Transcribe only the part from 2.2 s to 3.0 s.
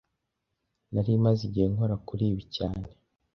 ibi cyane